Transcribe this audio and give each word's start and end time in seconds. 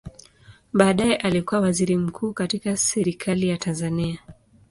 Baadaye 0.73 1.15
alikua 1.15 1.59
waziri 1.59 1.95
mzuri 1.97 2.33
katika 2.33 2.77
Serikali 2.77 3.47
ya 3.47 3.57
Tanzania. 3.57 4.19